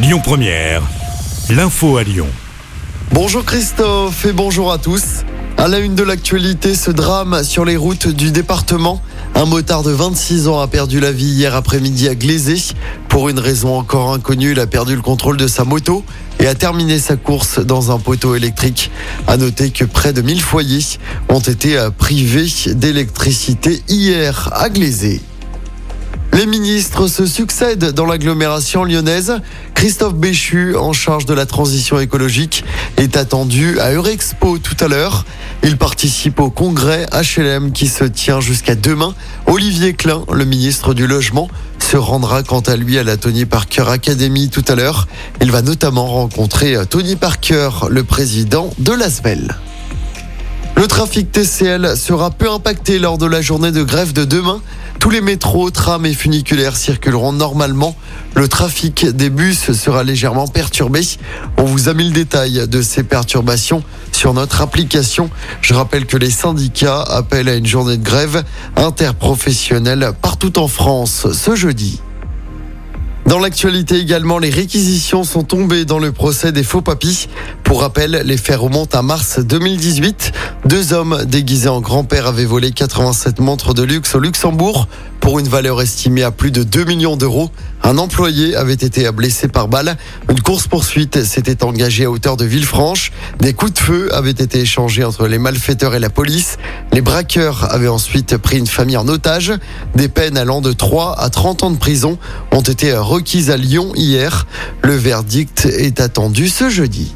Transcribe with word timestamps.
Lyon 0.00 0.20
Première, 0.22 0.82
l'info 1.50 1.96
à 1.96 2.04
Lyon. 2.04 2.28
Bonjour 3.10 3.44
Christophe 3.44 4.24
et 4.26 4.32
bonjour 4.32 4.70
à 4.70 4.78
tous. 4.78 5.24
À 5.56 5.66
la 5.66 5.80
une 5.80 5.96
de 5.96 6.04
l'actualité, 6.04 6.76
ce 6.76 6.92
drame 6.92 7.42
sur 7.42 7.64
les 7.64 7.76
routes 7.76 8.06
du 8.06 8.30
département. 8.30 9.02
Un 9.34 9.44
motard 9.44 9.82
de 9.82 9.90
26 9.90 10.46
ans 10.46 10.60
a 10.60 10.68
perdu 10.68 11.00
la 11.00 11.10
vie 11.10 11.26
hier 11.26 11.56
après-midi 11.56 12.08
à 12.08 12.14
Glazé. 12.14 12.54
Pour 13.08 13.28
une 13.28 13.40
raison 13.40 13.76
encore 13.76 14.12
inconnue, 14.12 14.52
il 14.52 14.60
a 14.60 14.68
perdu 14.68 14.94
le 14.94 15.02
contrôle 15.02 15.36
de 15.36 15.48
sa 15.48 15.64
moto 15.64 16.04
et 16.38 16.46
a 16.46 16.54
terminé 16.54 17.00
sa 17.00 17.16
course 17.16 17.58
dans 17.58 17.90
un 17.90 17.98
poteau 17.98 18.36
électrique. 18.36 18.92
À 19.26 19.36
noter 19.36 19.70
que 19.70 19.84
près 19.84 20.12
de 20.12 20.22
1000 20.22 20.40
foyers 20.40 20.84
ont 21.28 21.40
été 21.40 21.76
privés 21.98 22.46
d'électricité 22.68 23.82
hier 23.88 24.48
à 24.52 24.68
Glazé. 24.70 25.20
Les 26.38 26.46
ministres 26.46 27.08
se 27.08 27.26
succèdent 27.26 27.90
dans 27.90 28.06
l'agglomération 28.06 28.84
lyonnaise. 28.84 29.40
Christophe 29.74 30.14
Béchu, 30.14 30.76
en 30.76 30.92
charge 30.92 31.26
de 31.26 31.34
la 31.34 31.46
transition 31.46 31.98
écologique, 31.98 32.64
est 32.96 33.16
attendu 33.16 33.80
à 33.80 33.90
Eurexpo 33.90 34.58
tout 34.58 34.76
à 34.78 34.86
l'heure. 34.86 35.24
Il 35.64 35.76
participe 35.76 36.38
au 36.38 36.48
congrès 36.48 37.06
HLM 37.10 37.72
qui 37.72 37.88
se 37.88 38.04
tient 38.04 38.40
jusqu'à 38.40 38.76
demain. 38.76 39.16
Olivier 39.46 39.94
Klein, 39.94 40.22
le 40.32 40.44
ministre 40.44 40.94
du 40.94 41.08
Logement, 41.08 41.48
se 41.80 41.96
rendra 41.96 42.44
quant 42.44 42.60
à 42.60 42.76
lui 42.76 42.98
à 42.98 43.02
la 43.02 43.16
Tony 43.16 43.44
Parker 43.44 43.86
Academy 43.88 44.48
tout 44.48 44.64
à 44.68 44.76
l'heure. 44.76 45.08
Il 45.40 45.50
va 45.50 45.62
notamment 45.62 46.06
rencontrer 46.06 46.76
Tony 46.88 47.16
Parker, 47.16 47.70
le 47.90 48.04
président 48.04 48.70
de 48.78 48.92
l'ASBEL. 48.92 49.56
Trafic 50.98 51.30
TCL 51.30 51.96
sera 51.96 52.32
peu 52.32 52.50
impacté 52.50 52.98
lors 52.98 53.18
de 53.18 53.26
la 53.26 53.40
journée 53.40 53.70
de 53.70 53.84
grève 53.84 54.12
de 54.12 54.24
demain. 54.24 54.60
Tous 54.98 55.10
les 55.10 55.20
métros, 55.20 55.70
trams 55.70 56.04
et 56.06 56.12
funiculaires 56.12 56.76
circuleront 56.76 57.32
normalement. 57.32 57.94
Le 58.34 58.48
trafic 58.48 59.06
des 59.06 59.30
bus 59.30 59.70
sera 59.70 60.02
légèrement 60.02 60.48
perturbé. 60.48 61.02
On 61.56 61.62
vous 61.62 61.88
a 61.88 61.94
mis 61.94 62.02
le 62.02 62.10
détail 62.10 62.66
de 62.66 62.82
ces 62.82 63.04
perturbations 63.04 63.84
sur 64.10 64.34
notre 64.34 64.60
application. 64.60 65.30
Je 65.60 65.72
rappelle 65.72 66.04
que 66.04 66.16
les 66.16 66.30
syndicats 66.30 67.02
appellent 67.02 67.48
à 67.48 67.54
une 67.54 67.66
journée 67.66 67.96
de 67.96 68.02
grève 68.02 68.42
interprofessionnelle 68.74 70.10
partout 70.20 70.58
en 70.58 70.66
France 70.66 71.28
ce 71.30 71.54
jeudi. 71.54 72.00
Dans 73.28 73.38
l'actualité 73.38 73.98
également, 73.98 74.38
les 74.38 74.48
réquisitions 74.48 75.22
sont 75.22 75.42
tombées 75.42 75.84
dans 75.84 75.98
le 75.98 76.12
procès 76.12 76.50
des 76.50 76.62
faux 76.62 76.80
papis. 76.80 77.28
Pour 77.62 77.82
rappel, 77.82 78.22
les 78.24 78.38
faits 78.38 78.56
remontent 78.56 78.98
à 78.98 79.02
mars 79.02 79.38
2018. 79.40 80.32
Deux 80.64 80.92
hommes 80.92 81.24
déguisés 81.24 81.68
en 81.68 81.80
grand-père 81.80 82.26
avaient 82.26 82.44
volé 82.44 82.72
87 82.72 83.38
montres 83.38 83.74
de 83.74 83.84
luxe 83.84 84.14
au 84.16 84.18
Luxembourg 84.18 84.88
pour 85.20 85.38
une 85.38 85.48
valeur 85.48 85.80
estimée 85.80 86.24
à 86.24 86.30
plus 86.32 86.50
de 86.50 86.64
2 86.64 86.84
millions 86.84 87.16
d'euros. 87.16 87.50
Un 87.84 87.96
employé 87.96 88.56
avait 88.56 88.74
été 88.74 89.10
blessé 89.12 89.46
par 89.46 89.68
balle. 89.68 89.96
Une 90.28 90.40
course-poursuite 90.40 91.24
s'était 91.24 91.62
engagée 91.62 92.04
à 92.06 92.10
hauteur 92.10 92.36
de 92.36 92.44
Villefranche. 92.44 93.12
Des 93.38 93.54
coups 93.54 93.72
de 93.72 93.78
feu 93.78 94.14
avaient 94.14 94.30
été 94.30 94.60
échangés 94.60 95.04
entre 95.04 95.28
les 95.28 95.38
malfaiteurs 95.38 95.94
et 95.94 96.00
la 96.00 96.10
police. 96.10 96.58
Les 96.92 97.02
braqueurs 97.02 97.72
avaient 97.72 97.88
ensuite 97.88 98.36
pris 98.36 98.58
une 98.58 98.66
famille 98.66 98.96
en 98.96 99.06
otage. 99.06 99.52
Des 99.94 100.08
peines 100.08 100.36
allant 100.36 100.60
de 100.60 100.72
3 100.72 101.18
à 101.20 101.30
30 101.30 101.62
ans 101.62 101.70
de 101.70 101.78
prison 101.78 102.18
ont 102.50 102.62
été 102.62 102.92
requises 102.94 103.50
à 103.50 103.56
Lyon 103.56 103.92
hier. 103.94 104.46
Le 104.82 104.96
verdict 104.96 105.66
est 105.66 106.00
attendu 106.00 106.48
ce 106.48 106.68
jeudi. 106.68 107.14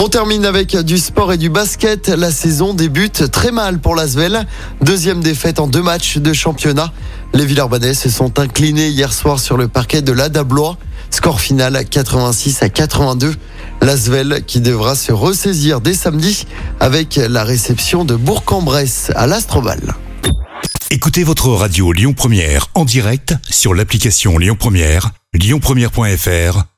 On 0.00 0.08
termine 0.08 0.44
avec 0.44 0.76
du 0.76 0.96
sport 0.96 1.32
et 1.32 1.38
du 1.38 1.50
basket. 1.50 2.08
La 2.08 2.30
saison 2.30 2.72
débute 2.72 3.32
très 3.32 3.50
mal 3.50 3.80
pour 3.80 3.96
l'Asvel. 3.96 4.46
Deuxième 4.80 5.20
défaite 5.20 5.58
en 5.58 5.66
deux 5.66 5.82
matchs 5.82 6.18
de 6.18 6.32
championnat. 6.32 6.92
Les 7.34 7.44
Villeurbanais 7.44 7.94
se 7.94 8.08
sont 8.08 8.38
inclinés 8.38 8.90
hier 8.90 9.12
soir 9.12 9.40
sur 9.40 9.56
le 9.56 9.66
parquet 9.66 10.00
de 10.00 10.12
l'Adablois. 10.12 10.78
Score 11.10 11.40
final 11.40 11.84
86 11.84 12.62
à 12.62 12.68
82. 12.68 13.34
L'Asvel 13.82 14.44
qui 14.46 14.60
devra 14.60 14.94
se 14.94 15.10
ressaisir 15.10 15.80
dès 15.80 15.94
samedi 15.94 16.46
avec 16.78 17.16
la 17.16 17.42
réception 17.42 18.04
de 18.04 18.14
Bourg-en-Bresse 18.14 19.10
à 19.16 19.26
l'Astrobal. 19.26 19.96
Écoutez 20.92 21.24
votre 21.24 21.48
radio 21.48 21.92
Lyon 21.92 22.14
Première 22.14 22.68
en 22.74 22.84
direct 22.84 23.34
sur 23.50 23.74
l'application 23.74 24.38
Lyon 24.38 24.56
Première, 24.56 25.10
lyonpremière.fr 25.34 26.77